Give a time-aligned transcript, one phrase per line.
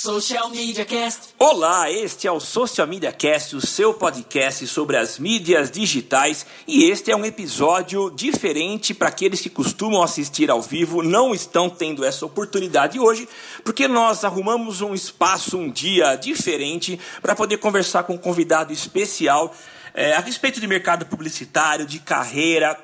[0.00, 1.30] Social Media Cast.
[1.36, 6.84] Olá, este é o Social Media Cast, o seu podcast sobre as mídias digitais, e
[6.84, 12.04] este é um episódio diferente para aqueles que costumam assistir ao vivo, não estão tendo
[12.04, 13.28] essa oportunidade hoje,
[13.64, 19.52] porque nós arrumamos um espaço, um dia diferente para poder conversar com um convidado especial
[19.92, 22.78] é, a respeito de mercado publicitário, de carreira,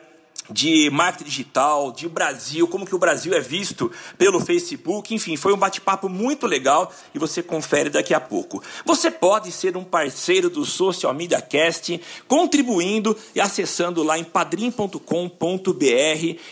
[0.51, 5.53] de marketing digital, de Brasil, como que o Brasil é visto pelo Facebook, enfim, foi
[5.53, 8.63] um bate-papo muito legal e você confere daqui a pouco.
[8.85, 14.99] Você pode ser um parceiro do Social Media Cast, contribuindo e acessando lá em padrim.com.br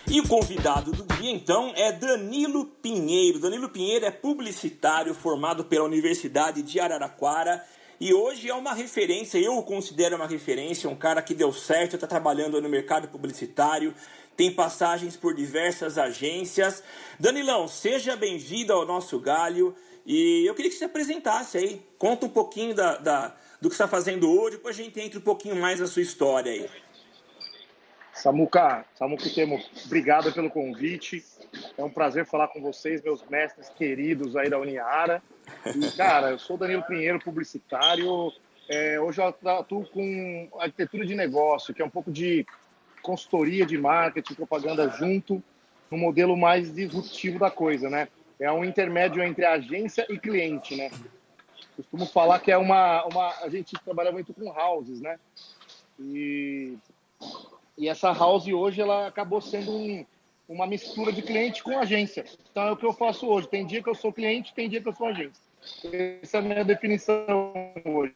[0.08, 3.40] E o convidado do dia, então, é Danilo Pinheiro.
[3.40, 7.64] Danilo Pinheiro é publicitário formado pela Universidade de Araraquara
[7.98, 11.94] e hoje é uma referência, eu o considero uma referência, um cara que deu certo,
[11.94, 13.94] está trabalhando no mercado publicitário,
[14.36, 16.84] tem passagens por diversas agências.
[17.18, 22.26] Danilão, seja bem-vindo ao nosso galho e eu queria que você se apresentasse aí, conta
[22.26, 25.56] um pouquinho da, da do que está fazendo hoje, depois a gente entra um pouquinho
[25.56, 26.68] mais na sua história aí.
[28.16, 31.22] Samuca, Samuca Temo, obrigado pelo convite.
[31.76, 35.22] É um prazer falar com vocês, meus mestres queridos aí da Uniara.
[35.66, 38.32] E, cara, eu sou Danilo Pinheiro, publicitário.
[38.68, 42.46] É, hoje eu atuo com arquitetura de negócio, que é um pouco de
[43.02, 45.42] consultoria de marketing, propaganda junto,
[45.90, 48.08] no modelo mais disruptivo da coisa, né?
[48.40, 50.90] É um intermédio entre agência e cliente, né?
[51.76, 53.28] Costumo falar que é uma, uma...
[53.42, 55.18] A gente trabalha muito com houses, né?
[56.00, 56.76] E
[57.76, 60.04] e essa house hoje ela acabou sendo um,
[60.48, 62.24] uma mistura de cliente com agência.
[62.50, 63.48] Então é o que eu faço hoje.
[63.48, 65.42] Tem dia que eu sou cliente, tem dia que eu sou agência.
[66.22, 67.26] Essa é a minha definição
[67.84, 68.14] hoje.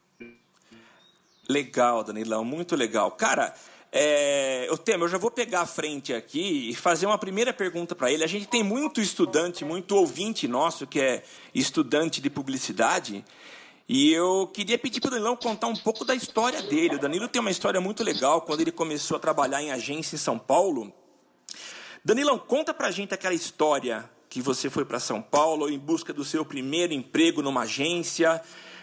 [1.49, 3.11] Legal, Danilão, muito legal.
[3.11, 3.53] Cara,
[3.93, 8.11] é, eu, eu já vou pegar a frente aqui e fazer uma primeira pergunta para
[8.11, 8.23] ele.
[8.23, 13.25] A gente tem muito estudante, muito ouvinte nosso que é estudante de publicidade
[13.93, 16.95] e eu queria pedir para o Danilão contar um pouco da história dele.
[16.95, 20.19] O Danilo tem uma história muito legal quando ele começou a trabalhar em agência em
[20.19, 20.93] São Paulo.
[22.05, 26.13] Danilão, conta para a gente aquela história que você foi para São Paulo em busca
[26.13, 28.41] do seu primeiro emprego numa agência.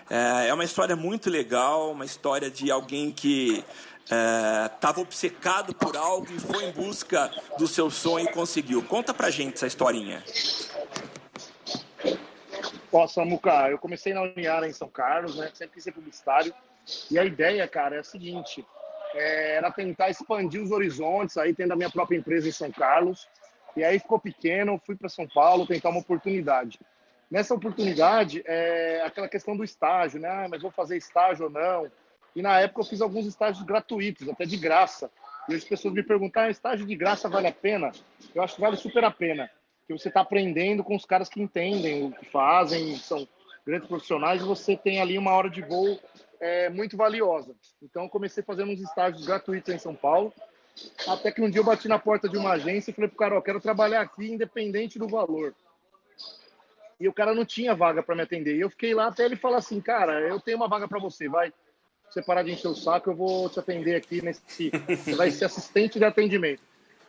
[0.10, 3.64] É, é uma história muito legal, uma história de alguém que
[4.04, 8.84] estava é, obcecado por algo e foi em busca do seu sonho e conseguiu.
[8.84, 10.22] Conta para a gente essa historinha.
[12.98, 15.52] Ó, Samuca, eu comecei na Uniara em São Carlos, né?
[15.54, 16.52] Sempre quis ser publicitário.
[17.12, 18.66] E a ideia, cara, é a seguinte:
[19.14, 23.28] é, era tentar expandir os horizontes, aí tendo a minha própria empresa em São Carlos.
[23.76, 26.80] E aí ficou pequeno, fui para São Paulo tentar uma oportunidade.
[27.30, 30.30] Nessa oportunidade, é aquela questão do estágio, né?
[30.30, 31.92] Ah, mas vou fazer estágio ou não?
[32.36, 35.12] E na época eu fiz alguns estágios gratuitos, até de graça.
[35.48, 37.92] E as pessoas me perguntaram: ah, estágio de graça vale a pena?
[38.34, 39.48] Eu acho que vale super a pena
[39.88, 43.28] que você está aprendendo com os caras que entendem o que fazem, são
[43.66, 46.00] grandes profissionais, e você tem ali uma hora de voo
[46.40, 47.56] é, muito valiosa.
[47.82, 50.34] Então, comecei fazendo uns estágios gratuitos em São Paulo,
[51.08, 53.38] até que um dia eu bati na porta de uma agência e falei pro cara,
[53.38, 55.56] ó, quero trabalhar aqui independente do valor.
[57.00, 58.56] E o cara não tinha vaga para me atender.
[58.56, 61.30] E eu fiquei lá até ele falar assim, cara, eu tenho uma vaga para você,
[61.30, 61.54] vai.
[62.10, 64.72] Você parar de encher o saco, eu vou te atender aqui nesse.
[64.88, 66.62] Você vai ser assistente de atendimento.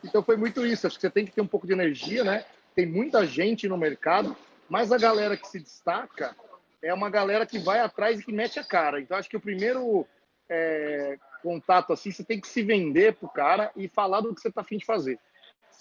[0.03, 0.85] Então foi muito isso.
[0.85, 2.43] Acho que você tem que ter um pouco de energia, né?
[2.79, 4.37] Tem muita gente no mercado,
[4.69, 6.33] mas a galera que se destaca
[6.81, 9.01] é uma galera que vai atrás e que mete a cara.
[9.01, 10.07] Então, acho que o primeiro
[10.49, 14.49] é, contato assim, você tem que se vender pro cara e falar do que você
[14.49, 15.19] tá afim de fazer.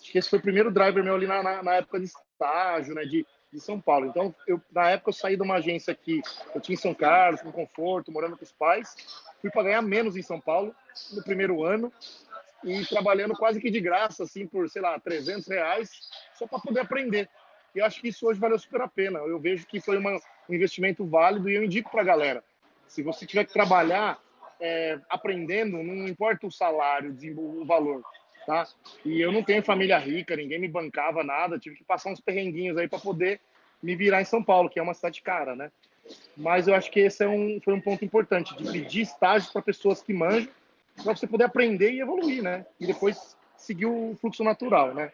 [0.00, 2.96] Acho que esse foi o primeiro driver meu ali na, na, na época de estágio,
[2.96, 4.06] né, de, de São Paulo.
[4.06, 6.20] Então, eu, na época, eu saí de uma agência que
[6.52, 8.96] eu tinha em São Carlos, com conforto, morando com os pais.
[9.40, 10.74] Fui para ganhar menos em São Paulo
[11.12, 11.92] no primeiro ano
[12.64, 15.90] e trabalhando quase que de graça, assim, por, sei lá, 300 reais,
[16.38, 17.28] só para poder aprender.
[17.74, 19.18] E eu acho que isso hoje valeu super a pena.
[19.20, 20.18] Eu vejo que foi uma,
[20.48, 22.44] um investimento válido e eu indico para a galera.
[22.86, 24.18] Se você tiver que trabalhar
[24.60, 28.02] é, aprendendo, não importa o salário, o valor,
[28.46, 28.66] tá?
[29.04, 32.76] E eu não tenho família rica, ninguém me bancava nada, tive que passar uns perrenguinhos
[32.78, 33.40] aí para poder
[33.82, 35.70] me virar em São Paulo, que é uma cidade cara, né?
[36.36, 39.62] Mas eu acho que esse é um, foi um ponto importante, de pedir estágios para
[39.62, 40.50] pessoas que manjam,
[41.02, 42.66] para você poder aprender e evoluir, né?
[42.80, 45.12] E depois seguir o fluxo natural, né?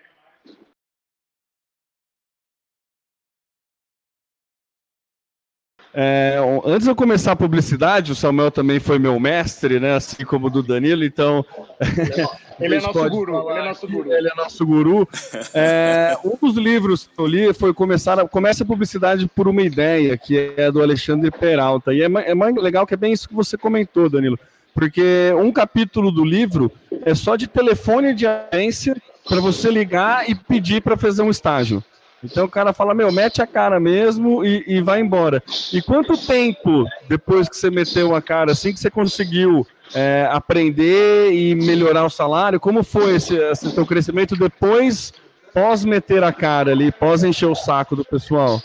[5.97, 9.95] É, antes de eu começar a publicidade, o Samuel também foi meu mestre, né?
[9.95, 11.45] Assim como o do Danilo, então.
[12.61, 14.13] Ele é nosso guru, ele é nosso guru.
[14.13, 15.09] Ele é nosso guru.
[15.53, 19.61] É, um dos livros que eu li foi começar a, Começa a Publicidade por uma
[19.61, 21.93] Ideia, que é do Alexandre Peralta.
[21.93, 24.39] E é, é mais legal que é bem isso que você comentou, Danilo.
[24.73, 26.71] Porque um capítulo do livro
[27.05, 28.97] é só de telefone de agência
[29.29, 31.83] para você ligar e pedir para fazer um estágio.
[32.25, 35.43] Então o cara fala, meu, mete a cara mesmo e, e, vai embora.
[35.73, 41.33] E quanto tempo depois que você meteu a cara, assim, que você conseguiu é, aprender
[41.33, 42.59] e melhorar o salário?
[42.59, 45.13] Como foi esse, esse teu crescimento depois,
[45.53, 48.61] pós meter a cara ali, pós encher o saco do pessoal?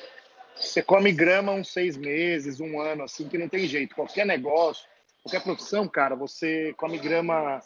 [0.55, 3.95] Você come grama uns seis meses, um ano, assim, que não tem jeito.
[3.95, 4.85] Qualquer negócio,
[5.23, 7.61] qualquer profissão, cara, você come grama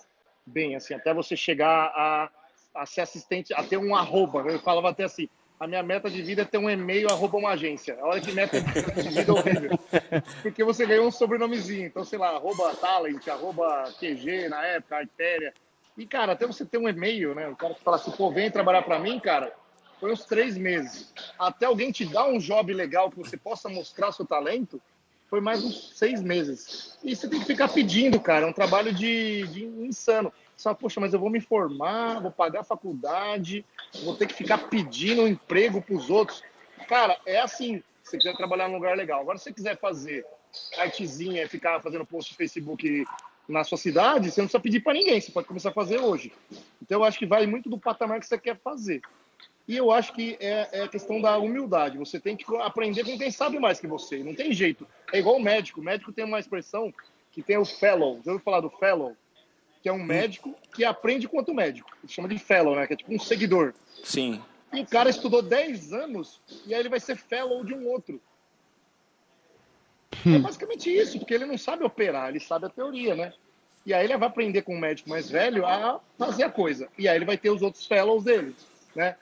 [0.45, 2.29] bem, assim, até você chegar a,
[2.75, 4.41] a ser assistente, a ter um arroba.
[4.41, 5.27] Eu falava até assim,
[5.63, 7.97] a minha meta de vida é ter um e-mail arroba uma agência.
[8.01, 9.79] A hora que meta de vida é horrível.
[10.41, 11.87] Porque você ganhou um sobrenomezinho.
[11.87, 15.53] Então, sei lá, arroba talent, arroba QG na época, artéria.
[15.97, 17.47] E, cara, até você ter um e-mail, né?
[17.47, 19.53] O cara que fala assim, pô, vem trabalhar para mim, cara,
[20.01, 21.13] foi uns três meses.
[21.39, 24.81] Até alguém te dar um job legal que você possa mostrar seu talento,
[25.29, 26.99] foi mais uns seis meses.
[27.01, 28.45] E você tem que ficar pedindo, cara.
[28.45, 30.33] É um trabalho de, de insano.
[30.55, 33.65] Só, poxa, mas eu vou me formar, vou pagar a faculdade,
[34.03, 36.43] vou ter que ficar pedindo um emprego para os outros.
[36.87, 39.21] Cara, é assim, se você quiser trabalhar num lugar legal.
[39.21, 40.25] Agora, se você quiser fazer
[40.77, 43.05] artezinha, ficar fazendo post no Facebook
[43.47, 46.31] na sua cidade, você não precisa pedir para ninguém, você pode começar a fazer hoje.
[46.81, 49.01] Então, eu acho que vai muito do patamar que você quer fazer.
[49.67, 51.97] E eu acho que é, é a questão da humildade.
[51.97, 54.21] Você tem que aprender com quem sabe mais que você.
[54.21, 54.85] Não tem jeito.
[55.11, 55.79] É igual o médico.
[55.79, 56.93] O médico tem uma expressão
[57.31, 58.19] que tem o fellow.
[58.25, 59.15] Já ouviu falar do fellow?
[59.83, 61.91] Que é um médico que aprende com outro médico.
[62.01, 62.87] Ele chama de fellow, né?
[62.87, 63.73] Que é tipo um seguidor.
[64.01, 64.41] Sim.
[64.71, 68.19] E o cara estudou 10 anos e aí ele vai ser fellow de um outro.
[70.25, 70.41] É hum.
[70.41, 73.33] basicamente isso, porque ele não sabe operar, ele sabe a teoria, né?
[73.85, 76.87] E aí ele vai aprender com um médico mais velho a fazer a coisa.
[76.97, 78.55] E aí ele vai ter os outros fellows dele,
[78.95, 79.17] né?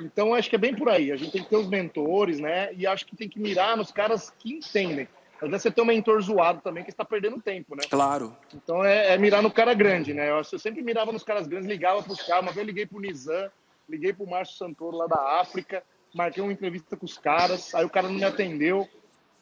[0.00, 1.12] Então acho que é bem por aí.
[1.12, 2.72] A gente tem que ter os mentores, né?
[2.72, 5.06] E acho que tem que mirar nos caras que entendem.
[5.40, 7.82] Às vezes você tem um mentor zoado também que está perdendo tempo, né?
[7.90, 8.36] Claro.
[8.54, 10.30] Então é, é, mirar no cara grande, né?
[10.30, 12.42] Eu, eu sempre mirava nos caras grandes, ligava para os caras.
[12.42, 13.50] Uma vez eu liguei para o Nizam,
[13.88, 15.82] liguei para o Márcio Santoro lá da África,
[16.14, 18.88] marquei uma entrevista com os caras, aí o cara não me atendeu.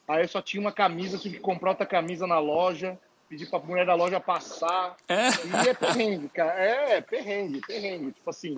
[0.07, 2.99] Aí eu só tinha uma camisa, tive que comprar outra camisa na loja,
[3.29, 4.97] pedir para a mulher da loja passar.
[5.09, 5.29] É.
[5.65, 6.53] E é perrengue, cara.
[6.61, 8.13] É, perrengue, perrengue.
[8.13, 8.57] Tipo assim.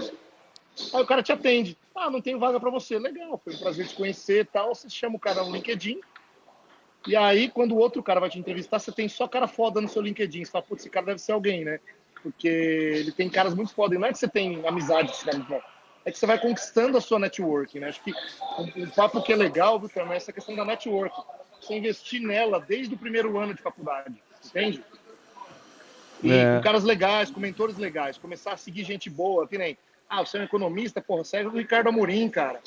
[0.92, 1.76] Aí o cara te atende.
[1.94, 2.98] Ah, não tenho vaga para você.
[2.98, 4.74] Legal, foi um prazer te conhecer e tal.
[4.74, 6.00] Você chama o cara no LinkedIn
[7.06, 9.88] e aí, quando o outro cara vai te entrevistar, você tem só cara foda no
[9.88, 10.44] seu LinkedIn.
[10.44, 11.78] Você fala, putz, esse cara deve ser alguém, né?
[12.22, 13.94] Porque ele tem caras muito foda.
[13.94, 15.64] E não é que você tem amizade com esse cara muito
[16.04, 17.88] É que você vai conquistando a sua network, né?
[17.88, 18.12] Acho que
[18.58, 21.14] um, um papo que é legal, Vitor, é essa questão da network.
[21.60, 24.82] Você investir nela desde o primeiro ano de faculdade, entende?
[26.22, 26.56] E é.
[26.56, 29.76] com caras legais, com mentores legais, começar a seguir gente boa, que nem,
[30.08, 32.60] ah, você é um economista, porra, segue o Ricardo Amorim, cara.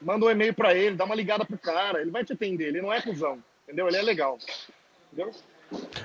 [0.00, 2.82] Manda um e-mail para ele, dá uma ligada pro cara, ele vai te atender, ele
[2.82, 3.42] não é cuzão.
[3.64, 3.88] Entendeu?
[3.88, 4.38] Ele é legal.
[5.12, 5.32] Entendeu?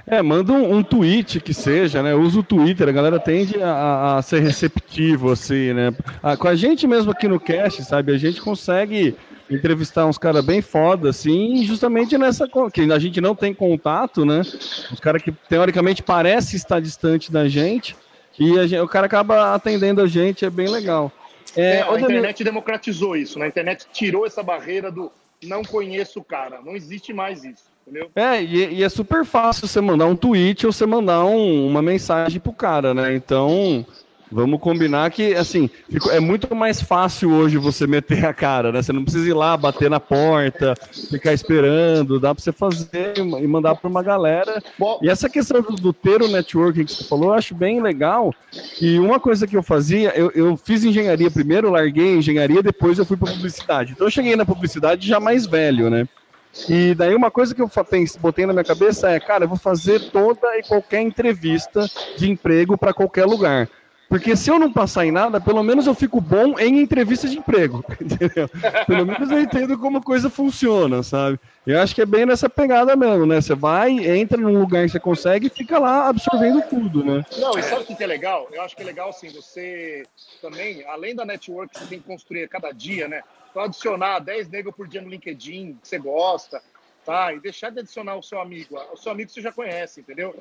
[0.08, 2.16] É, manda um, um, tweet que seja, né?
[2.16, 5.94] Usa o Twitter, a galera tende a, a ser receptivo, assim, né?
[6.24, 8.14] A, com a gente mesmo aqui no cast, sabe?
[8.14, 9.16] A gente consegue
[9.50, 12.48] entrevistar uns caras bem foda, assim, justamente nessa.
[12.74, 14.42] que a gente não tem contato, né?
[14.42, 17.96] Os caras que teoricamente parece estar distante da gente,
[18.40, 21.12] e gente, o cara acaba atendendo a gente, é bem legal.
[21.56, 23.46] É, é, a internet democratizou isso, né?
[23.46, 25.12] A internet tirou essa barreira do
[25.44, 26.62] não conheço o cara.
[26.62, 28.10] Não existe mais isso, entendeu?
[28.16, 31.82] É, e, e é super fácil você mandar um tweet ou você mandar um, uma
[31.82, 33.16] mensagem pro cara, né?
[33.16, 33.86] Então,
[34.32, 35.70] Vamos combinar que, assim,
[36.12, 38.82] é muito mais fácil hoje você meter a cara, né?
[38.82, 40.76] Você não precisa ir lá, bater na porta,
[41.10, 44.62] ficar esperando, dá para você fazer e mandar para uma galera.
[45.02, 48.34] E essa questão do, do ter o networking que você falou, eu acho bem legal.
[48.80, 53.06] E uma coisa que eu fazia, eu, eu fiz engenharia primeiro, larguei engenharia, depois eu
[53.06, 53.94] fui para publicidade.
[53.94, 56.08] Então eu cheguei na publicidade já mais velho, né?
[56.68, 57.70] E daí uma coisa que eu
[58.20, 62.78] botei na minha cabeça é, cara, eu vou fazer toda e qualquer entrevista de emprego
[62.78, 63.70] para qualquer lugar.
[64.10, 67.38] Porque se eu não passar em nada, pelo menos eu fico bom em entrevistas de
[67.38, 67.86] emprego.
[68.02, 68.50] Entendeu?
[68.88, 71.40] Pelo menos eu entendo como a coisa funciona, sabe?
[71.66, 73.40] Eu acho que é bem nessa pegada mesmo, né?
[73.40, 77.24] Você vai, entra num lugar que você consegue e fica lá absorvendo tudo, né?
[77.38, 78.48] Não, e sabe o que é legal?
[78.52, 80.04] Eu acho que é legal, assim, você
[80.42, 83.22] também, além da network que você tem que construir cada dia, né?
[83.52, 86.60] Então, adicionar 10 negros por dia no LinkedIn, que você gosta,
[87.06, 87.32] tá?
[87.32, 88.80] E deixar de adicionar o seu amigo.
[88.92, 90.36] O seu amigo você já conhece, entendeu?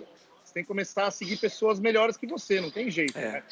[0.49, 3.33] Você tem que começar a seguir pessoas melhores que você, não tem jeito, é.
[3.33, 3.43] né?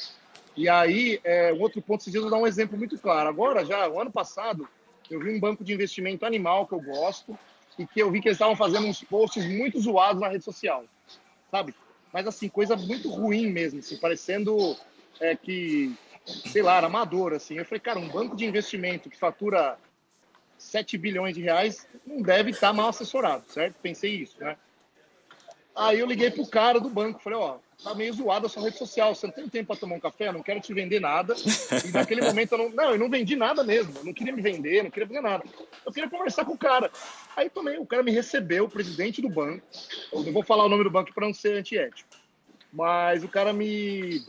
[0.55, 3.29] E aí, é, um outro ponto, esses dias eu vou dar um exemplo muito claro.
[3.29, 4.67] Agora, já, o ano passado,
[5.09, 7.37] eu vi um banco de investimento animal que eu gosto
[7.77, 10.85] e que eu vi que eles estavam fazendo uns posts muito zoados na rede social,
[11.51, 11.75] sabe?
[12.11, 14.75] Mas, assim, coisa muito ruim mesmo, assim, parecendo
[15.19, 17.59] é, que, sei lá, era amador, assim.
[17.59, 19.77] Eu falei, cara, um banco de investimento que fatura
[20.57, 23.75] 7 bilhões de reais não deve estar mal assessorado, certo?
[23.83, 24.57] Pensei isso, né?
[25.77, 28.79] Aí eu liguei pro cara do banco, falei, ó, tá meio zoada a sua rede
[28.79, 31.35] social, você não tem tempo para tomar um café, não quero te vender nada.
[31.87, 34.41] E naquele momento eu não, não, eu não vendi nada mesmo, eu não queria me
[34.41, 35.43] vender, não queria vender nada.
[35.85, 36.89] Eu queria conversar com o cara.
[37.35, 39.61] Aí também o cara me recebeu, o presidente do banco,
[40.11, 42.09] eu não vou falar o nome do banco para não ser antiético,
[42.73, 44.25] mas o cara me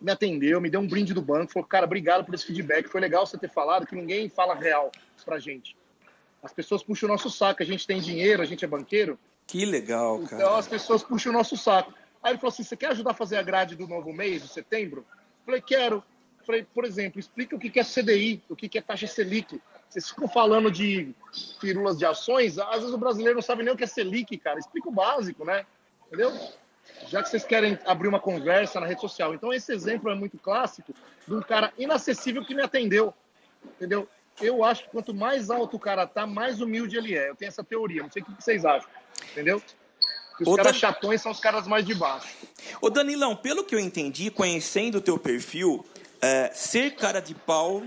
[0.00, 3.02] me atendeu, me deu um brinde do banco, falou, cara, obrigado por esse feedback, foi
[3.02, 4.90] legal você ter falado que ninguém fala real
[5.26, 5.76] pra gente.
[6.42, 9.18] As pessoas puxam o nosso saco, a gente tem dinheiro, a gente é banqueiro,
[9.50, 10.42] que legal, cara.
[10.42, 11.92] Então as pessoas puxam o nosso saco.
[12.22, 14.48] Aí ele falou assim: você quer ajudar a fazer a grade do novo mês, de
[14.48, 15.04] setembro?
[15.44, 16.04] Falei, quero.
[16.46, 19.60] Falei, por exemplo, explica o que é CDI, o que é taxa Selic.
[19.88, 21.12] Vocês ficam falando de
[21.60, 24.58] pirulas de ações, às vezes o brasileiro não sabe nem o que é Selic, cara.
[24.58, 25.66] Explica o básico, né?
[26.06, 26.32] Entendeu?
[27.08, 29.34] Já que vocês querem abrir uma conversa na rede social.
[29.34, 30.94] Então, esse exemplo é muito clássico
[31.26, 33.12] de um cara inacessível que me atendeu.
[33.76, 34.08] Entendeu?
[34.40, 37.28] Eu acho que quanto mais alto o cara tá, mais humilde ele é.
[37.28, 38.02] Eu tenho essa teoria.
[38.02, 38.88] Não sei o que vocês acham.
[39.32, 39.62] Entendeu?
[40.40, 40.78] os Ô, caras Dan...
[40.78, 42.28] chatões são os caras mais de baixo.
[42.80, 45.84] Ô Danilão, pelo que eu entendi, conhecendo o teu perfil,
[46.20, 47.82] é, ser cara de pau,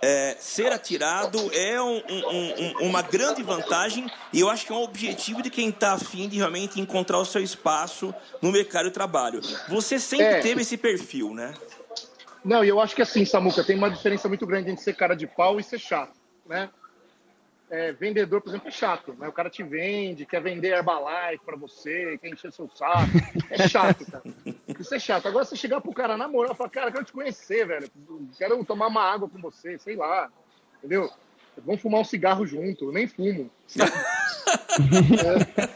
[0.00, 4.74] é, ser atirado é um, um, um, uma grande vantagem e eu acho que é
[4.74, 8.92] um objetivo de quem está afim de realmente encontrar o seu espaço no mercado de
[8.92, 9.40] trabalho.
[9.68, 10.40] Você sempre é.
[10.40, 11.54] teve esse perfil, né?
[12.44, 15.16] Não, e eu acho que assim, Samuca, tem uma diferença muito grande entre ser cara
[15.16, 16.14] de pau e ser chato,
[16.46, 16.70] né?
[17.68, 19.14] É, vendedor, por exemplo, é chato.
[19.18, 19.28] Né?
[19.28, 23.10] O cara te vende, quer vender Herbalife para você, quer encher seu saco.
[23.50, 24.22] É chato, cara.
[24.78, 25.26] Isso é chato.
[25.26, 27.90] Agora, você chegar pro cara na moral e falar, cara, quero te conhecer, velho.
[28.38, 30.30] Quero tomar uma água com você, sei lá.
[30.78, 31.10] Entendeu?
[31.64, 32.86] Vamos fumar um cigarro junto.
[32.86, 33.50] Eu nem fumo.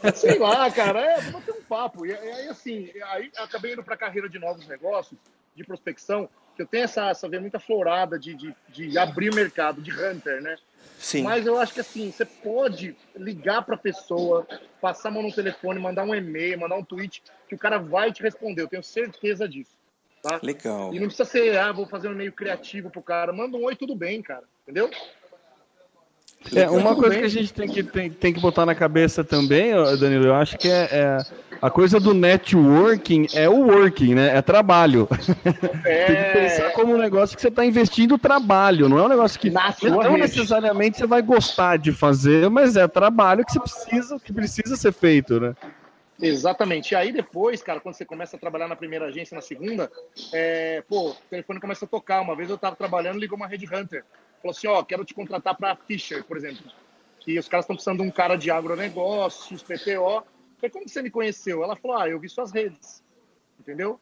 [0.02, 1.00] é, sei lá, cara.
[1.00, 2.06] É, vamos ter um papo.
[2.06, 5.18] E, aí, assim, aí acabei indo pra carreira de novos negócios,
[5.56, 6.28] de prospecção,
[6.62, 10.42] eu tenho essa, essa ver muita florada de, de, de abrir o mercado, de hunter,
[10.42, 10.56] né?
[10.98, 11.22] Sim.
[11.22, 14.46] Mas eu acho que assim, você pode ligar para a pessoa,
[14.80, 18.12] passar a mão no telefone, mandar um e-mail, mandar um tweet, que o cara vai
[18.12, 18.62] te responder.
[18.62, 19.78] Eu tenho certeza disso.
[20.22, 20.38] Tá?
[20.42, 20.92] Legal.
[20.92, 23.32] E não precisa ser, ah, vou fazer um e-mail criativo pro cara.
[23.32, 24.44] Manda um oi, tudo bem, cara.
[24.62, 24.90] Entendeu?
[26.54, 29.72] É, uma coisa que a gente tem que, tem, tem que botar na cabeça também,
[29.98, 31.18] Danilo, eu acho que é, é
[31.60, 34.36] a coisa do networking é o working, né?
[34.36, 35.06] É trabalho.
[35.84, 36.04] É...
[36.06, 39.38] tem que pensar como um negócio que você está investindo trabalho, não é um negócio
[39.38, 44.32] que não necessariamente você vai gostar de fazer, mas é trabalho que você precisa, que
[44.32, 45.54] precisa ser feito, né?
[46.20, 46.92] Exatamente.
[46.92, 49.90] E aí depois, cara, quando você começa a trabalhar na primeira agência, na segunda,
[50.32, 52.20] é, pô, o telefone começa a tocar.
[52.20, 54.04] Uma vez eu estava trabalhando, ligou uma Red Hunter
[54.40, 56.64] falou assim, ó, quero te contratar para Fischer, por exemplo,
[57.20, 60.24] que os caras estão precisando de um cara de agronegócio, PTO.
[60.56, 61.62] Falei, como você me conheceu?
[61.62, 63.02] Ela falou, ah, eu vi suas redes,
[63.58, 64.00] entendeu?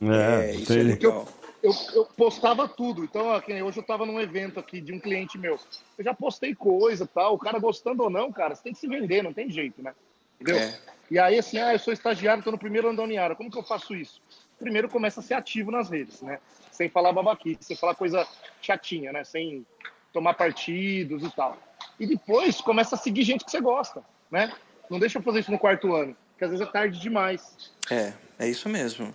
[0.00, 1.28] É, é isso é legal.
[1.62, 3.28] Eu, eu, eu, postava tudo, então
[3.64, 5.58] hoje eu estava num evento aqui de um cliente meu,
[5.96, 8.88] eu já postei coisa tal, o cara gostando ou não, cara, você tem que se
[8.88, 9.94] vender, não tem jeito, né?
[10.42, 10.62] Entendeu?
[10.62, 10.78] É.
[11.10, 13.58] E aí, assim, ah, eu sou estagiário, estou no primeiro ano da Uniara, como que
[13.58, 14.20] eu faço isso?
[14.58, 16.38] Primeiro começa a ser ativo nas redes, né?
[16.72, 18.26] sem falar babaquice, sem falar coisa
[18.60, 19.22] chatinha, né?
[19.22, 19.64] Sem
[20.12, 21.56] tomar partidos e tal.
[22.00, 24.52] E depois começa a seguir gente que você gosta, né?
[24.90, 27.72] Não deixa eu fazer isso no quarto ano, porque às vezes é tarde demais.
[27.90, 29.14] É, É isso mesmo.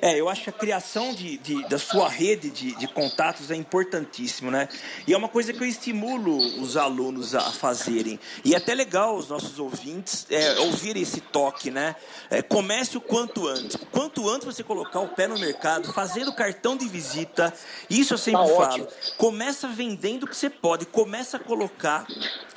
[0.00, 3.54] É, eu acho que a criação de, de da sua rede de, de, contatos é
[3.54, 4.68] importantíssimo, né?
[5.06, 8.18] E é uma coisa que eu estimulo os alunos a fazerem.
[8.44, 11.96] E é até legal os nossos ouvintes é, ouvirem esse toque, né?
[12.30, 13.76] É, comece o quanto antes.
[13.76, 17.52] O quanto antes você colocar o pé no mercado, fazendo cartão de visita,
[17.88, 18.84] isso eu sempre tá falo.
[18.84, 18.88] Ótimo.
[19.16, 22.06] Começa vendendo o que você pode, começa a colocar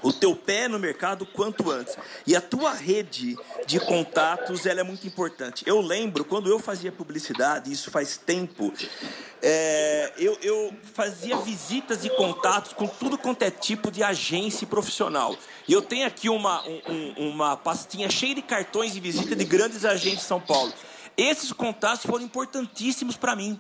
[0.02, 1.96] o teu pé no mercado quanto antes.
[2.26, 3.36] E a tua rede
[3.68, 5.64] de contatos, ela é muito importante.
[5.68, 8.72] Eu lembro, quando eu fazia publicidade, isso faz tempo,
[9.42, 15.36] é, eu, eu, fazia visitas e contatos com tudo quanto é tipo de agência profissional.
[15.68, 19.84] E eu tenho aqui uma, um, uma pastinha cheia de cartões de visita de grandes
[19.84, 20.72] agentes de São Paulo.
[21.18, 23.60] Esses contatos foram importantíssimos para mim.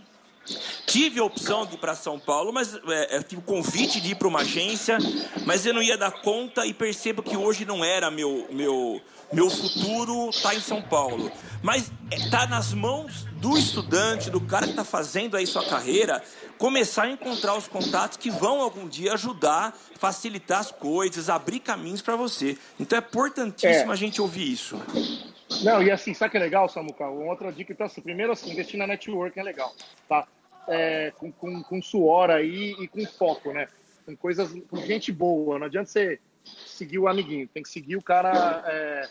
[0.85, 4.11] Tive a opção de ir para São Paulo, mas é, é, tive o convite de
[4.11, 4.97] ir para uma agência,
[5.45, 9.49] mas eu não ia dar conta e percebo que hoje não era meu meu meu
[9.49, 11.31] futuro está em São Paulo.
[11.63, 16.21] Mas está nas mãos do estudante, do cara que está fazendo aí sua carreira,
[16.57, 22.01] começar a encontrar os contatos que vão algum dia ajudar, facilitar as coisas, abrir caminhos
[22.01, 22.57] para você.
[22.79, 23.93] Então é importantíssimo é.
[23.93, 24.77] a gente ouvir isso.
[25.63, 27.07] Não, e assim, sabe que é legal, Samuca?
[27.07, 29.75] Uma outra dica, então, assim, primeiro, assim, investir na network é legal,
[30.07, 30.27] tá?
[30.67, 33.67] É, com, com, com suor aí e com foco, né?
[34.05, 35.59] Com coisas, com gente boa.
[35.59, 36.19] Não adianta você
[36.65, 39.09] seguir o amiguinho, tem que seguir o cara é,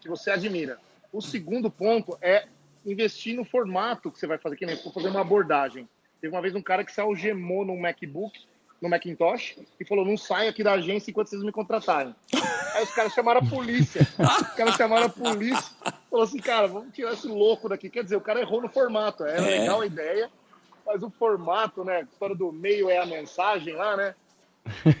[0.00, 0.78] que você admira.
[1.12, 2.46] O segundo ponto é
[2.84, 5.88] investir no formato que você vai fazer, que nem for fazer uma abordagem.
[6.20, 8.38] Teve uma vez um cara que se algemou no MacBook
[8.80, 12.14] no Macintosh e falou: não sai aqui da agência enquanto vocês me contratarem.
[12.74, 14.06] Aí os caras chamaram a polícia.
[14.18, 15.74] Os caras chamaram a polícia.
[16.10, 17.88] Falou assim, cara, vamos tirar esse louco daqui.
[17.88, 19.24] Quer dizer, o cara errou no formato.
[19.24, 19.60] Era é.
[19.60, 20.30] legal a ideia,
[20.84, 21.98] mas o formato, né?
[21.98, 24.14] A história do meio é a mensagem lá, né?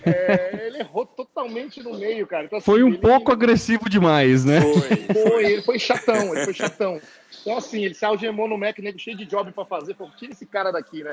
[0.04, 2.44] É, ele errou totalmente no meio, cara.
[2.44, 2.98] Então, assim, foi um ele...
[2.98, 4.60] pouco agressivo demais, né?
[4.60, 7.00] Foi, foi, ele foi chatão, ele foi chatão.
[7.40, 9.94] Então, assim, ele se algemou no Mac, nego cheio de job pra fazer.
[9.94, 11.10] Falou, tira esse cara daqui, né?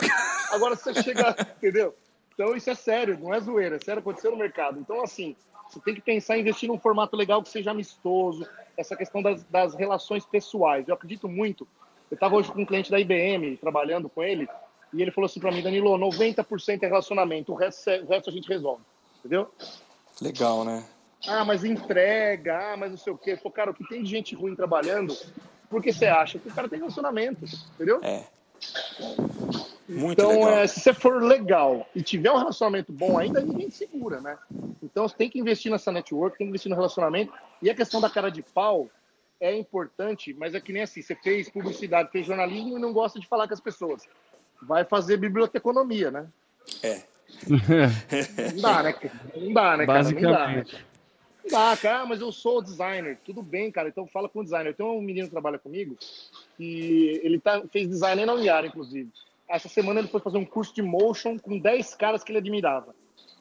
[0.52, 1.96] Agora você chega, entendeu?
[2.34, 4.80] Então isso é sério, não é zoeira, é sério, aconteceu no mercado.
[4.80, 5.36] Então, assim,
[5.70, 8.48] você tem que pensar em investir num formato legal que seja amistoso,
[8.78, 10.88] essa questão das, das relações pessoais.
[10.88, 11.68] Eu acredito muito.
[12.10, 14.48] Eu estava hoje com um cliente da IBM, trabalhando com ele,
[14.94, 18.34] e ele falou assim para mim, Danilo, 90% é relacionamento, o resto, o resto a
[18.34, 18.84] gente resolve.
[19.20, 19.52] Entendeu?
[20.22, 20.86] Legal, né?
[21.28, 23.38] Ah, mas entrega, ah, mas não sei o quê.
[23.42, 25.16] Pô, cara, o que tem de gente ruim trabalhando,
[25.70, 26.38] por que você acha?
[26.38, 28.00] que o cara tem relacionamento, entendeu?
[28.04, 28.26] É.
[29.94, 33.76] Muito então, é, se você for legal e tiver um relacionamento bom ainda, ninguém te
[33.76, 34.38] segura, né?
[34.82, 37.32] Então, você tem que investir nessa network, tem que investir no relacionamento.
[37.62, 38.90] E a questão da cara de pau
[39.40, 43.20] é importante, mas é que nem assim, você fez publicidade, fez jornalismo e não gosta
[43.20, 44.04] de falar com as pessoas.
[44.62, 46.28] Vai fazer biblioteconomia, né?
[46.82, 47.02] É.
[48.54, 48.96] Não dá, né?
[49.36, 50.00] Não dá, né, cara?
[50.00, 50.24] Basicamente.
[50.24, 50.94] Não dá.
[51.44, 53.18] Não dá, cara, mas eu sou designer.
[53.26, 54.70] Tudo bem, cara, então fala com o designer.
[54.70, 55.98] Eu tenho um menino que trabalha comigo
[56.58, 59.12] que ele tá, fez design na Uniara, inclusive.
[59.48, 62.96] Essa semana ele foi fazer um curso de motion com 10 caras que ele admirava.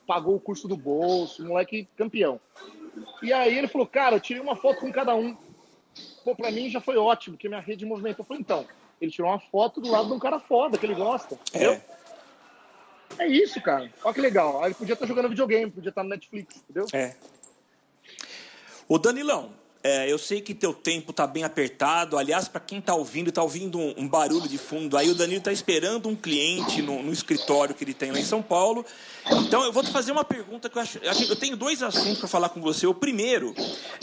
[0.06, 2.40] Pagou o curso do bolso, moleque campeão.
[3.22, 5.36] E aí ele falou, cara, eu tirei uma foto com cada um.
[6.24, 8.22] Pô, pra mim já foi ótimo, porque minha rede movimentou.
[8.22, 8.66] Eu falei, então,
[9.00, 11.38] ele tirou uma foto do lado de um cara foda, que ele gosta.
[11.48, 11.80] Entendeu?
[13.18, 13.24] É.
[13.24, 13.90] é isso, cara.
[14.04, 14.60] Olha que legal.
[14.60, 16.86] Aí ele podia estar jogando videogame, podia estar no Netflix, entendeu?
[16.92, 17.16] É.
[18.88, 19.52] Ô Danilão,
[19.84, 22.16] é, eu sei que teu tempo está bem apertado.
[22.16, 24.96] Aliás, para quem está ouvindo, está ouvindo um, um, barulho de fundo.
[24.96, 28.24] Aí o Danilo está esperando um cliente no, no, escritório que ele tem lá em
[28.24, 28.86] São Paulo.
[29.26, 30.98] Então eu vou te fazer uma pergunta que eu acho.
[30.98, 32.86] Eu tenho dois assuntos para falar com você.
[32.86, 33.54] O primeiro,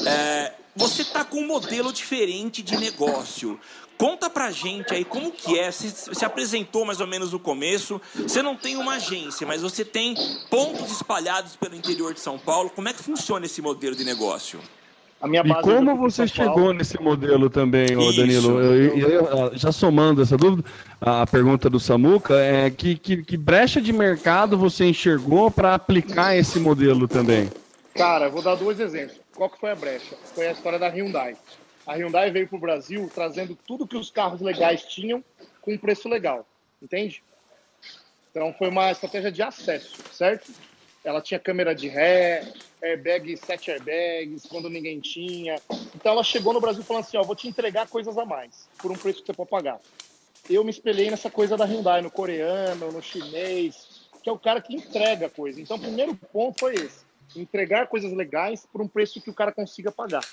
[0.06, 3.58] é, você está com um modelo diferente de negócio.
[3.98, 5.72] Conta pra gente aí como que é.
[5.72, 8.02] Você se apresentou mais ou menos no começo.
[8.16, 10.14] Você não tem uma agência, mas você tem
[10.50, 12.70] pontos espalhados pelo interior de São Paulo.
[12.70, 14.62] Como é que funciona esse modelo de negócio?
[15.22, 18.62] A minha base e como você chegou nesse modelo também, ô Danilo?
[18.62, 20.68] Eu, eu, já somando essa dúvida,
[21.02, 26.38] a pergunta do Samuca é que, que, que brecha de mercado você enxergou para aplicar
[26.38, 27.50] esse modelo também?
[27.96, 29.20] Cara, vou dar dois exemplos.
[29.36, 30.16] Qual que foi a brecha?
[30.34, 31.36] Foi a história da Hyundai.
[31.86, 35.24] A Hyundai veio para o Brasil trazendo tudo que os carros legais tinham
[35.62, 36.48] com preço legal,
[36.82, 37.22] entende?
[38.32, 40.52] Então foi uma estratégia de acesso, certo?
[41.04, 42.44] Ela tinha câmera de ré,
[42.82, 45.60] airbag, sete airbags, quando ninguém tinha.
[45.96, 48.92] Então ela chegou no Brasil falando assim, ó, vou te entregar coisas a mais, por
[48.92, 49.80] um preço que você pode pagar.
[50.50, 54.62] Eu me espelhei nessa coisa da Hyundai, no coreano, no chinês, que é o cara
[54.62, 55.62] que entrega coisa.
[55.62, 57.04] Então o primeiro ponto foi esse,
[57.36, 60.24] entregar coisas legais por um preço que o cara consiga pagar.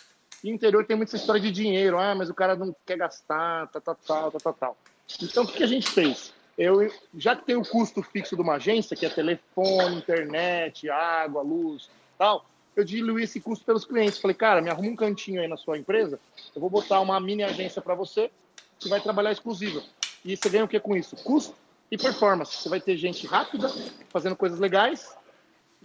[0.42, 3.82] E interior tem muita história de dinheiro, ah, mas o cara não quer gastar, tal,
[3.82, 4.76] tal, tal, tal, tal.
[5.22, 6.32] Então o que a gente fez?
[6.56, 11.42] Eu, já que tem o custo fixo de uma agência, que é telefone, internet, água,
[11.42, 14.18] luz, tal, eu diluí esse custo pelos clientes.
[14.18, 16.20] Falei, cara, me arruma um cantinho aí na sua empresa,
[16.54, 18.30] eu vou botar uma mini agência para você
[18.78, 19.82] que vai trabalhar exclusiva.
[20.24, 21.16] E você ganha o que com isso?
[21.16, 21.54] Custo
[21.90, 22.56] e performance.
[22.56, 23.68] Você vai ter gente rápida,
[24.08, 25.16] fazendo coisas legais,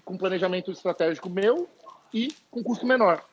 [0.04, 1.70] com planejamento estratégico meu
[2.14, 3.24] e com custo menor.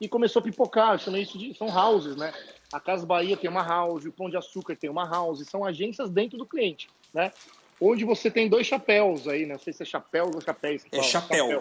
[0.00, 1.54] E começou a pipocar, eu chamei isso de.
[1.54, 2.32] São houses, né?
[2.72, 6.10] A Casa Bahia tem uma house, o Pão de Açúcar tem uma house, são agências
[6.10, 7.32] dentro do cliente, né?
[7.80, 9.54] Onde você tem dois chapéus aí, né?
[9.54, 10.84] Não sei se é chapéu ou chapéus.
[10.90, 11.60] É chapéu.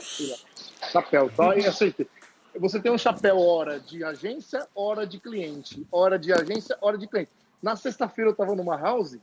[0.91, 2.08] Chapéu, só e acertei.
[2.56, 5.86] Você tem um chapéu hora de agência, hora de cliente.
[5.91, 7.30] Hora de agência, hora de cliente.
[7.62, 9.17] Na sexta-feira eu estava numa house,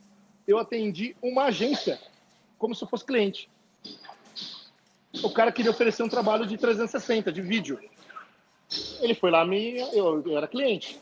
[0.46, 1.98] eu atendi uma agência
[2.58, 3.48] como se eu fosse cliente.
[5.22, 7.78] O cara queria oferecer um trabalho de 360, de vídeo.
[9.00, 11.00] Ele foi lá, me, eu, eu era cliente.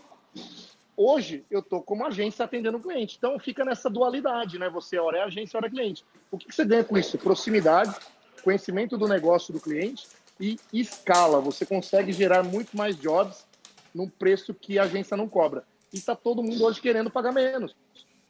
[0.97, 3.17] Hoje eu estou como agência atendendo o cliente.
[3.17, 4.69] Então fica nessa dualidade, né?
[4.71, 6.05] Você hora é agência, hora é cliente.
[6.31, 7.17] O que, que você ganha com isso?
[7.19, 7.95] Proximidade,
[8.43, 10.07] conhecimento do negócio do cliente
[10.39, 11.41] e escala.
[11.41, 13.47] Você consegue gerar muito mais jobs
[13.95, 15.65] num preço que a agência não cobra.
[15.93, 17.75] E está todo mundo hoje querendo pagar menos.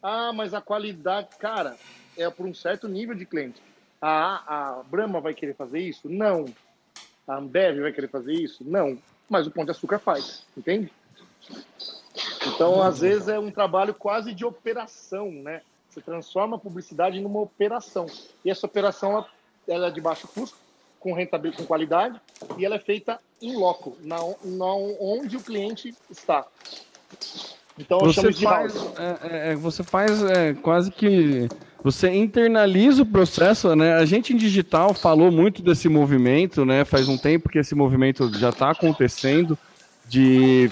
[0.03, 1.77] Ah, mas a qualidade, cara,
[2.17, 3.63] é por um certo nível de cliente.
[4.01, 6.09] A, a Brahma vai querer fazer isso?
[6.09, 6.47] Não.
[7.27, 8.65] A Ambev vai querer fazer isso?
[8.65, 8.99] Não.
[9.29, 10.93] Mas o Pão de Açúcar faz, entende?
[12.47, 15.63] Então, às vezes, é um trabalho quase de operação, né?
[15.89, 18.07] Você transforma a publicidade numa operação.
[18.45, 19.27] E essa operação, ela,
[19.69, 20.57] ela é de baixo custo,
[20.99, 22.21] com rentabilidade, com qualidade,
[22.57, 26.47] e ela é feita em loco, na, na onde o cliente está.
[27.79, 31.49] Então, você faz, é, é, é, você faz é, quase que
[31.83, 33.95] você internaliza o processo, né?
[33.95, 36.85] A gente em digital falou muito desse movimento, né?
[36.85, 39.59] Faz um tempo que esse movimento já está acontecendo
[40.07, 40.71] de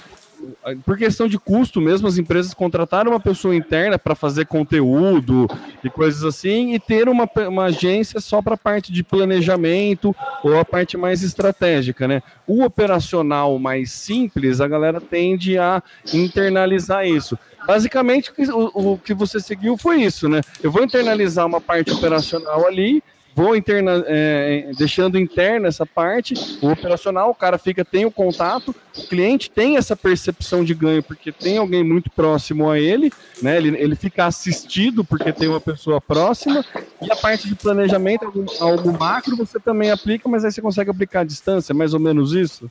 [0.85, 5.47] por questão de custo mesmo, as empresas contrataram uma pessoa interna para fazer conteúdo
[5.83, 10.59] e coisas assim, e ter uma, uma agência só para a parte de planejamento ou
[10.59, 12.21] a parte mais estratégica, né?
[12.45, 15.81] O operacional mais simples, a galera tende a
[16.13, 17.37] internalizar isso.
[17.65, 20.41] Basicamente, o, o que você seguiu foi isso, né?
[20.63, 23.03] Eu vou internalizar uma parte operacional ali
[23.35, 28.75] vou interna, é, deixando interna essa parte, o operacional, o cara fica, tem o contato,
[28.97, 33.57] o cliente tem essa percepção de ganho porque tem alguém muito próximo a ele, né?
[33.57, 36.65] Ele, ele fica assistido porque tem uma pessoa próxima,
[37.01, 40.89] e a parte de planejamento, algo, algo macro, você também aplica, mas aí você consegue
[40.91, 42.69] aplicar à distância, mais ou menos isso?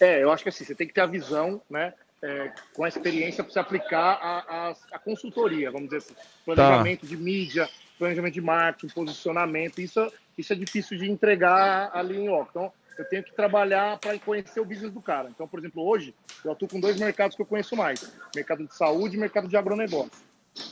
[0.00, 1.92] É, eu acho que assim, você tem que ter a visão, né?
[2.22, 6.14] É, com a experiência para você aplicar a, a, a, consultoria, vamos dizer assim,
[6.46, 7.06] planejamento tá.
[7.06, 12.48] de mídia, planejamento de marketing, posicionamento, isso, isso é difícil de entregar ali em loco.
[12.50, 15.28] Então, eu tenho que trabalhar para conhecer o business do cara.
[15.28, 18.74] Então, por exemplo, hoje eu atuo com dois mercados que eu conheço mais: mercado de
[18.74, 20.10] saúde e mercado de agronegócio.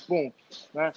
[0.08, 0.32] Bom,
[0.72, 0.92] né?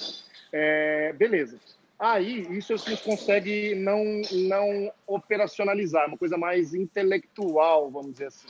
[0.52, 1.60] É, beleza.
[1.98, 8.28] Aí, isso a gente consegue não, não operacionalizar, é uma coisa mais intelectual, vamos dizer
[8.28, 8.48] assim.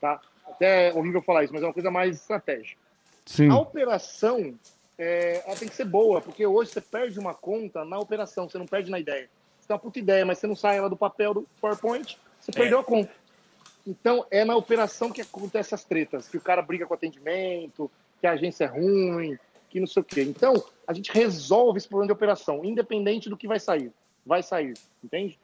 [0.00, 0.20] Tá?
[0.46, 2.80] Até é horrível falar isso, mas é uma coisa mais estratégica.
[3.26, 3.50] Sim.
[3.50, 4.54] A operação
[4.98, 8.58] é, ela tem que ser boa, porque hoje você perde uma conta na operação, você
[8.58, 9.30] não perde na ideia.
[9.60, 12.50] Você tem uma puta ideia, mas você não sai ela do papel do PowerPoint, você
[12.50, 12.54] é.
[12.54, 13.12] perdeu a conta.
[13.86, 17.90] Então, é na operação que acontecem as tretas, que o cara briga com o atendimento,
[18.20, 19.38] que a agência é ruim,
[19.70, 20.22] que não sei o quê.
[20.22, 20.52] Então,
[20.86, 23.92] a gente resolve esse problema de operação, independente do que vai sair.
[24.26, 25.38] Vai sair, entende?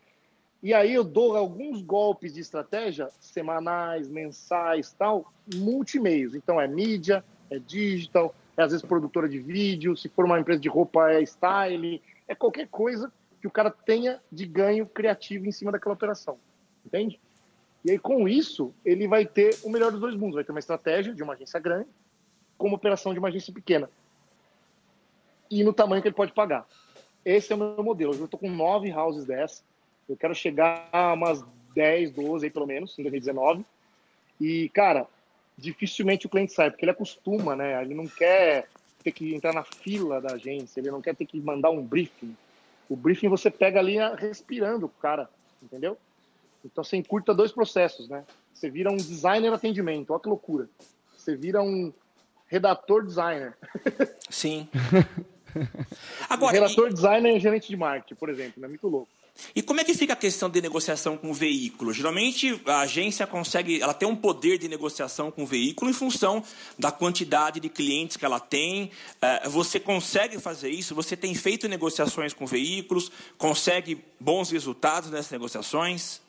[0.62, 6.35] E aí eu dou alguns golpes de estratégia, semanais, mensais, tal, multimeios.
[6.35, 10.61] Então, é mídia, é digital, é às vezes produtora de vídeo, se for uma empresa
[10.61, 15.53] de roupa é style, é qualquer coisa que o cara tenha de ganho criativo em
[15.53, 16.38] cima daquela operação,
[16.85, 17.21] entende?
[17.85, 20.61] E aí com isso ele vai ter o melhor dos dois mundos, vai ter uma
[20.61, 21.88] estratégia de uma agência grande
[22.57, 23.90] com uma operação de uma agência pequena
[25.51, 26.67] e no tamanho que ele pode pagar.
[27.25, 28.14] Esse é o meu modelo.
[28.14, 29.62] Eu estou com nove houses dessa.
[30.09, 33.64] Eu quero chegar a umas 10, 12 aí pelo menos, em 2019.
[34.40, 35.07] E, cara,
[35.57, 37.81] dificilmente o cliente sai, porque ele acostuma, né?
[37.83, 38.69] Ele não quer
[39.03, 42.37] ter que entrar na fila da agência, ele não quer ter que mandar um briefing.
[42.88, 45.29] O briefing você pega ali respirando o cara,
[45.62, 45.97] entendeu?
[46.64, 48.25] Então você encurta dois processos, né?
[48.53, 50.69] Você vira um designer atendimento, olha que loucura.
[51.17, 51.93] Você vira um
[52.47, 53.57] redator designer.
[54.31, 54.69] Sim.
[56.29, 56.95] Agora, redator e...
[56.95, 58.69] designer e gerente de marketing, por exemplo, é né?
[58.69, 59.09] muito louco.
[59.55, 61.92] E como é que fica a questão de negociação com o veículo?
[61.92, 66.42] Geralmente a agência consegue, ela tem um poder de negociação com o veículo em função
[66.79, 68.90] da quantidade de clientes que ela tem.
[69.20, 70.94] É, você consegue fazer isso?
[70.94, 73.11] Você tem feito negociações com veículos?
[73.37, 76.20] Consegue bons resultados nessas negociações?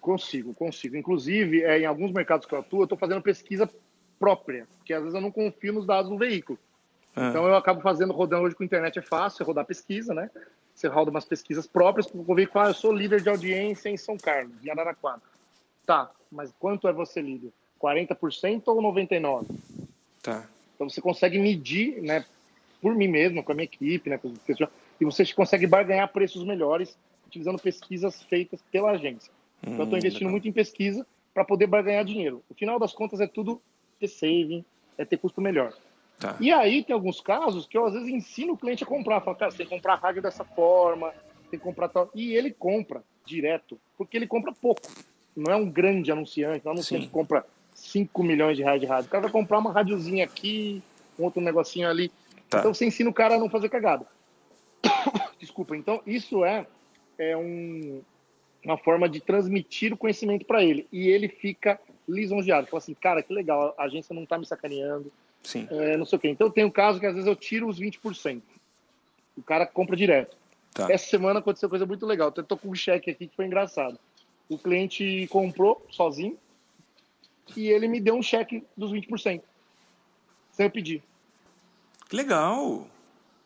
[0.00, 0.96] Consigo, consigo.
[0.96, 3.70] Inclusive, é, em alguns mercados que eu atuo, eu estou fazendo pesquisa
[4.18, 6.58] própria, porque às vezes eu não confio nos dados do veículo.
[7.14, 7.28] Ah.
[7.28, 10.30] Então eu acabo fazendo, rodando hoje com a internet é fácil, é rodar pesquisa, né?
[10.80, 14.16] Você roda umas pesquisas próprias para o ah, eu sou líder de audiência em São
[14.16, 15.20] Carlos, em Araraquara.
[15.84, 17.52] Tá, mas quanto é você líder?
[17.80, 19.46] 40% ou 99%?
[20.22, 20.48] Tá.
[20.74, 22.24] Então você consegue medir, né,
[22.80, 24.38] por mim mesmo, com a minha equipe, né, com os
[25.00, 29.30] e você consegue barganhar preços melhores utilizando pesquisas feitas pela agência.
[29.62, 30.32] Hum, então eu estou investindo legal.
[30.32, 32.42] muito em pesquisa para poder barganhar dinheiro.
[32.48, 33.60] O final das contas é tudo
[33.98, 34.64] ter saving,
[34.96, 35.74] é ter custo melhor.
[36.20, 36.36] Tá.
[36.38, 39.22] E aí tem alguns casos que eu às vezes ensino o cliente a comprar.
[39.22, 41.12] Falo, cara, você tem que comprar a rádio dessa forma,
[41.50, 42.10] tem que comprar tal.
[42.14, 44.82] E ele compra direto, porque ele compra pouco.
[45.34, 47.08] Não é um grande anunciante, não é um anunciante Sim.
[47.08, 49.08] que compra 5 milhões de reais de rádio.
[49.08, 50.82] O cara vai comprar uma rádiozinha aqui,
[51.18, 52.12] um outro negocinho ali.
[52.50, 52.58] Tá.
[52.58, 54.04] Então você ensina o cara a não fazer cagada.
[55.40, 56.66] Desculpa, então isso é,
[57.16, 58.02] é um,
[58.62, 60.86] uma forma de transmitir o conhecimento para ele.
[60.92, 62.66] E ele fica lisonjeado.
[62.66, 65.10] Fala assim, cara, que legal, a agência não está me sacaneando.
[65.42, 65.66] Sim.
[65.70, 66.28] É, não sei o quê.
[66.28, 68.42] Então tem um caso que às vezes eu tiro os 20%.
[69.36, 70.36] O cara compra direto.
[70.72, 70.90] Tá.
[70.90, 72.32] Essa semana aconteceu coisa muito legal.
[72.36, 73.98] Eu tô com um cheque aqui que foi engraçado.
[74.48, 76.36] O cliente comprou sozinho
[77.56, 79.42] e ele me deu um cheque dos 20%.
[80.52, 81.02] Sem eu pedir.
[82.08, 82.86] Que legal!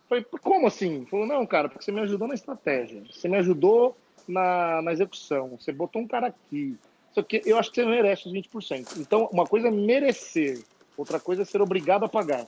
[0.08, 1.06] Falei, como assim?
[1.06, 3.02] Falou, não, cara, porque você me ajudou na estratégia.
[3.10, 5.56] Você me ajudou na, na execução.
[5.58, 6.76] Você botou um cara aqui.
[7.12, 8.98] Só que eu acho que você merece os 20%.
[8.98, 10.62] Então, uma coisa é merecer,
[10.96, 12.46] outra coisa é ser obrigado a pagar.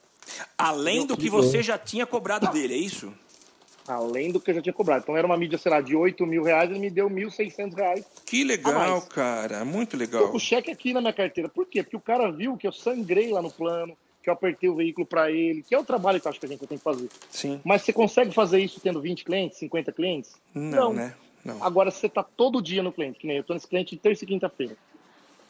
[0.59, 3.13] Além do que você já tinha cobrado dele, é isso?
[3.87, 5.03] Além do que eu já tinha cobrado.
[5.03, 8.05] Então era uma mídia, sei lá, de 8 mil reais, ele me deu 1.600 reais.
[8.25, 9.65] Que legal, cara.
[9.65, 10.23] Muito legal.
[10.23, 11.49] Tô com o cheque aqui na minha carteira.
[11.49, 11.83] Por quê?
[11.83, 15.07] Porque o cara viu que eu sangrei lá no plano, que eu apertei o veículo
[15.07, 17.09] para ele, que é o trabalho que eu acho que a gente tem que fazer.
[17.31, 17.61] Sim.
[17.65, 20.33] Mas você consegue fazer isso tendo 20 clientes, 50 clientes?
[20.53, 20.93] Não, Não.
[20.93, 21.15] né?
[21.45, 21.63] Não.
[21.63, 24.25] Agora você está todo dia no cliente, que nem eu estou nesse cliente de terça
[24.25, 24.77] e quinta-feira.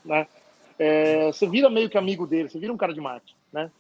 [0.05, 0.27] Né?
[0.79, 3.71] É, você vira meio que amigo dele, você vira um cara de marketing, né?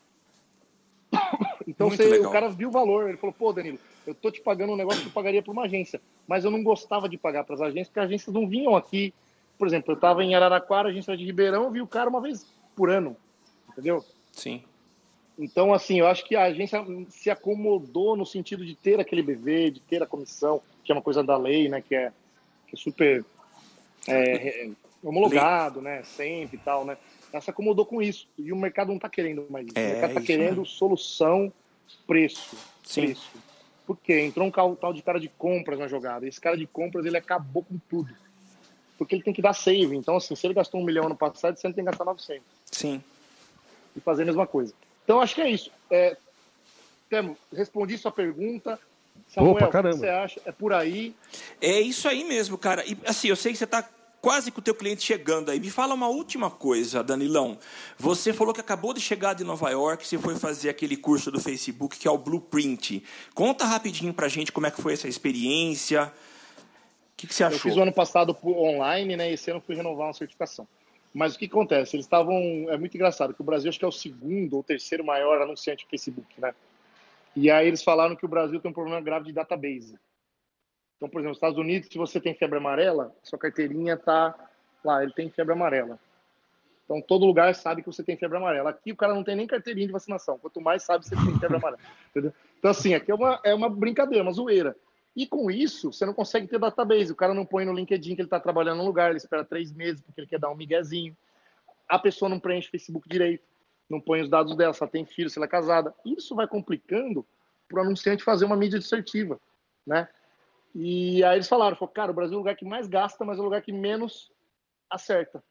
[1.68, 4.72] Então você, o cara viu o valor, ele falou, pô, Danilo, eu tô te pagando
[4.72, 7.56] um negócio que eu pagaria para uma agência, mas eu não gostava de pagar para
[7.56, 9.12] as agências, porque as agências não vinham aqui.
[9.59, 12.46] Por exemplo, eu estava em Araraquara, agência de Ribeirão, eu vi o cara uma vez
[12.76, 13.16] por ano,
[13.68, 14.04] entendeu?
[14.30, 14.62] Sim.
[15.38, 19.72] Então, assim, eu acho que a agência se acomodou no sentido de ter aquele BV,
[19.72, 21.82] de ter a comissão, que é uma coisa da lei, né?
[21.82, 22.12] Que é,
[22.68, 23.24] que é super
[24.09, 24.70] é,
[25.08, 26.02] homologado, né?
[26.02, 26.96] Sempre e tal, né?
[27.32, 28.28] Ela se acomodou com isso.
[28.38, 29.78] E o mercado não está querendo mais isso.
[29.78, 31.52] É, o mercado está querendo solução,
[32.06, 32.56] preço.
[32.84, 33.06] Sim.
[33.06, 33.30] Preço.
[33.86, 34.20] Por quê?
[34.20, 36.26] Entrou um tal de cara de compras na jogada.
[36.26, 38.12] Esse cara de compras, ele acabou com tudo.
[38.98, 39.94] Porque ele tem que dar save.
[39.94, 42.42] Então, assim, se ele gastou um milhão no passado, você tem que gastar 900.
[42.70, 43.02] Sim.
[43.94, 44.74] E fazer a mesma coisa.
[45.04, 45.70] Então, acho que é isso.
[45.90, 46.16] É,
[47.08, 48.78] Temo, respondi sua pergunta.
[49.28, 49.96] Samuel, Opa, caramba.
[49.96, 50.40] o que você acha?
[50.44, 51.14] É por aí?
[51.60, 52.84] É isso aí mesmo, cara.
[52.84, 53.88] E assim, eu sei que você está
[54.20, 55.61] quase com o teu cliente chegando aí.
[55.61, 57.59] Me fala uma última coisa, Danilão.
[57.98, 61.40] Você falou que acabou de chegar de Nova York, você foi fazer aquele curso do
[61.40, 63.02] Facebook que é o Blueprint.
[63.35, 66.05] Conta rapidinho pra gente como é que foi essa experiência.
[66.05, 67.57] O que, que você achou?
[67.57, 69.33] Eu fiz o ano passado online, né?
[69.33, 70.66] Esse ano fui renovar uma certificação.
[71.14, 71.96] Mas o que acontece?
[71.96, 72.37] Eles estavam.
[72.68, 75.87] É muito engraçado que o Brasil acho que é o segundo ou terceiro maior anunciante
[75.87, 76.55] do Facebook, né?
[77.35, 79.98] E aí eles falaram que o Brasil tem um problema grave de database.
[80.96, 84.35] Então, por exemplo, nos Estados Unidos, se você tem febre amarela, sua carteirinha tá
[84.85, 85.98] lá, ele tem febre amarela.
[86.85, 88.70] Então, todo lugar sabe que você tem febre amarela.
[88.70, 90.38] Aqui o cara não tem nem carteirinha de vacinação.
[90.38, 91.80] Quanto mais sabe, você tem febre amarela.
[92.11, 92.32] Entendeu?
[92.59, 94.76] Então, assim, aqui é uma, é uma brincadeira, uma zoeira.
[95.16, 97.11] E com isso, você não consegue ter database.
[97.11, 99.72] O cara não põe no LinkedIn que ele está trabalhando no lugar, ele espera três
[99.72, 101.16] meses porque ele quer dar um miguezinho.
[101.88, 103.44] A pessoa não preenche Facebook direito,
[103.88, 105.94] não põe os dados dela, se ela tem filho, se ela é casada.
[106.04, 107.24] Isso vai complicando
[107.68, 109.40] para o anunciante fazer uma mídia dissertiva,
[109.87, 110.09] né?
[110.78, 113.38] E aí eles falaram, falou, cara, o Brasil é o lugar que mais gasta, mas
[113.38, 114.30] é o lugar que menos
[114.90, 115.42] acerta.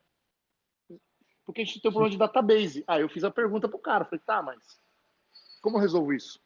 [1.43, 2.83] Porque a gente tem um problema de database.
[2.87, 4.79] Aí eu fiz a pergunta pro cara, falei, tá, mas
[5.61, 6.39] como eu resolvo isso?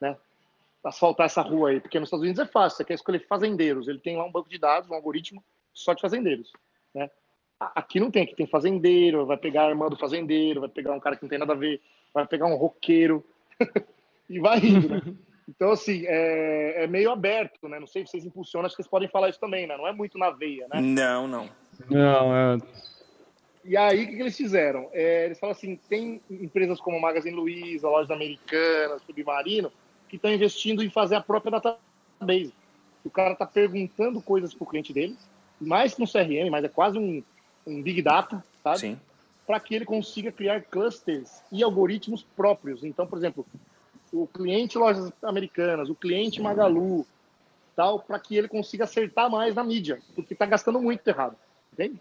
[0.00, 0.16] Né?
[0.84, 3.98] asfaltar essa rua aí, porque nos Estados Unidos é fácil, você quer escolher fazendeiros, ele
[3.98, 5.42] tem lá um banco de dados, um algoritmo
[5.72, 6.52] só de fazendeiros,
[6.94, 7.10] né?
[7.58, 11.00] Aqui não tem, aqui tem fazendeiro, vai pegar a irmã do fazendeiro, vai pegar um
[11.00, 11.80] cara que não tem nada a ver,
[12.12, 13.24] vai pegar um roqueiro
[14.28, 15.00] e vai indo, né?
[15.48, 17.78] Então, assim, é, é, meio aberto, né?
[17.78, 19.76] Não sei se vocês impulsionam, acho que vocês podem falar isso também, né?
[19.76, 20.80] Não é muito na veia, né?
[20.80, 21.50] Não, não.
[21.90, 22.58] Não, é...
[23.64, 24.88] E aí, o que, que eles fizeram?
[24.92, 29.72] É, eles falam assim, tem empresas como Magazine Luiza, Lojas Americanas, Submarino,
[30.08, 32.52] que estão investindo em fazer a própria database.
[33.04, 35.18] O cara está perguntando coisas para o cliente deles,
[35.60, 37.22] mais que um CRM, mas é quase um,
[37.66, 38.98] um Big Data, sabe?
[39.46, 42.84] Para que ele consiga criar clusters e algoritmos próprios.
[42.84, 43.46] Então, por exemplo,
[44.14, 47.04] o cliente lojas americanas, o cliente Magalu,
[47.74, 51.36] tal, para que ele consiga acertar mais na mídia, porque está gastando muito errado,
[51.72, 52.00] entende?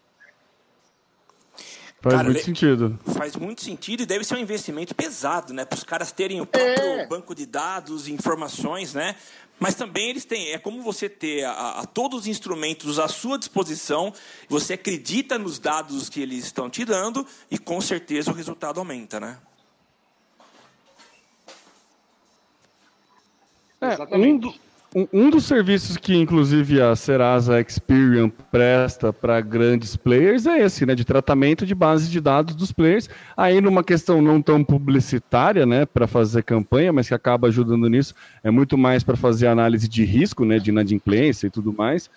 [1.99, 2.99] Faz Cara, muito sentido.
[3.15, 5.63] Faz muito sentido e deve ser um investimento pesado, né?
[5.63, 7.08] Para os caras terem o próprio é.
[7.08, 9.15] banco de dados, informações, né?
[9.58, 13.39] Mas também eles têm, é como você ter a, a, todos os instrumentos à sua
[13.39, 14.13] disposição,
[14.49, 19.21] você acredita nos dados que eles estão te dando e com certeza o resultado aumenta,
[19.21, 19.38] né?
[23.84, 24.48] É, Exatamente.
[24.96, 30.86] Um, um, dos serviços que, inclusive, a Serasa Experian presta para grandes players é esse,
[30.86, 30.93] né?
[30.93, 33.10] De tratamento de bases de dados dos players.
[33.36, 35.86] Aí, numa questão não tão publicitária, né?
[35.88, 40.06] Para fazer campanha, mas que acaba ajudando nisso, é muito mais para fazer análise de
[40.06, 40.60] risco, né?
[40.60, 42.08] De inadimplência e tudo mais.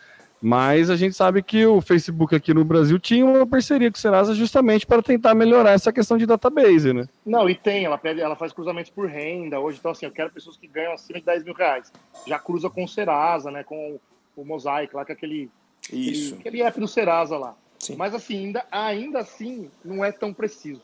[0.41, 4.01] Mas a gente sabe que o Facebook aqui no Brasil tinha uma parceria com o
[4.01, 7.09] Serasa justamente para tentar melhorar essa questão de database, né?
[7.25, 9.59] Não, e tem, ela, pede, ela faz cruzamentos por renda.
[9.59, 11.91] Hoje, então, assim, eu quero pessoas que ganham acima de 10 mil reais.
[12.27, 13.65] Já cruza com o Serasa, né?
[13.65, 13.99] Com
[14.37, 15.51] o Mosaic lá, com aquele,
[15.91, 16.35] Isso.
[16.35, 17.55] aquele, aquele app do Serasa lá.
[17.79, 17.97] Sim.
[17.97, 20.83] Mas, assim, ainda, ainda assim, não é tão preciso.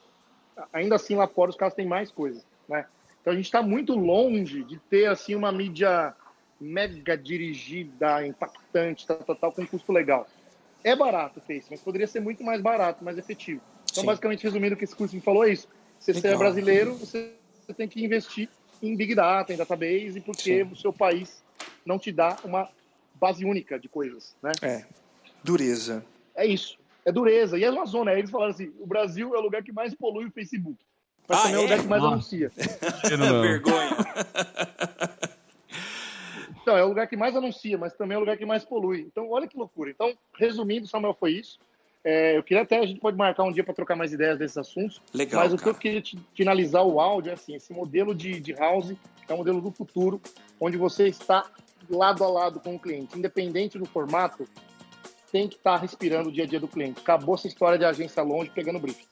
[0.72, 2.86] Ainda assim, lá fora, os caras têm mais coisas, né?
[3.20, 6.14] Então, a gente está muito longe de ter, assim, uma mídia
[6.62, 10.26] mega dirigida, impactante, tal, tal, tal, com custo legal.
[10.84, 13.60] É barato o Face, mas poderia ser muito mais barato, mais efetivo.
[13.90, 14.06] Então, Sim.
[14.06, 15.68] basicamente, resumindo, o que esse curso me falou é isso.
[15.98, 17.34] Se você é brasileiro, você
[17.76, 18.48] tem que investir
[18.82, 20.72] em Big Data, em database, porque Sim.
[20.72, 21.42] o seu país
[21.84, 22.68] não te dá uma
[23.14, 24.52] base única de coisas, né?
[24.62, 24.84] É,
[25.44, 26.04] dureza.
[26.34, 27.58] É isso, é dureza.
[27.58, 29.94] E é uma zona, aí eles falaram assim, o Brasil é o lugar que mais
[29.94, 30.78] polui o Facebook.
[31.28, 32.06] Mas ah, também é o lugar que mais ah.
[32.08, 32.50] anuncia.
[33.06, 33.96] Vergonha.
[36.62, 39.00] Então, é o lugar que mais anuncia, mas também é o lugar que mais polui.
[39.00, 39.90] Então, olha que loucura.
[39.90, 41.58] Então, resumindo, Samuel, foi isso.
[42.04, 44.56] É, eu queria até, a gente pode marcar um dia para trocar mais ideias desses
[44.56, 45.00] assuntos.
[45.12, 46.02] Legal, mas o que eu queria
[46.34, 48.94] finalizar o áudio é assim: esse modelo de, de house
[49.28, 50.20] é um modelo do futuro,
[50.60, 51.48] onde você está
[51.88, 54.48] lado a lado com o cliente, independente do formato,
[55.30, 57.00] tem que estar respirando o dia a dia do cliente.
[57.00, 59.06] Acabou essa história de agência longe pegando briefing.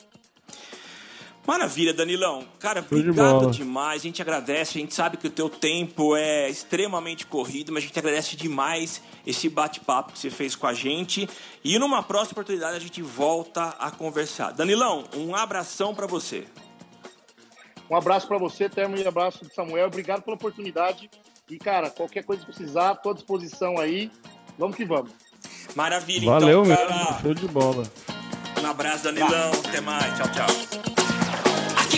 [1.47, 2.45] Maravilha, Danilão.
[2.59, 4.03] Cara, obrigado de demais.
[4.03, 4.79] A gente agradece.
[4.79, 9.03] A gente sabe que o teu tempo é extremamente corrido, mas a gente agradece demais
[9.27, 11.29] esse bate-papo que você fez com a gente.
[11.65, 14.53] E numa próxima oportunidade a gente volta a conversar.
[14.53, 16.47] Danilão, um abração para você.
[17.91, 19.89] Um abraço para você, Termo, e um abraço do Samuel.
[19.89, 21.11] Obrigado pela oportunidade.
[21.49, 24.09] E, cara, qualquer coisa que precisar, estou à disposição aí.
[24.57, 25.11] Vamos que vamos.
[25.75, 26.97] Maravilha, Valeu, então, cara.
[26.97, 27.21] Mesmo.
[27.23, 27.83] Show de bola.
[28.63, 29.51] Um abraço, Danilão.
[29.67, 30.17] Até mais.
[30.17, 31.00] Tchau, tchau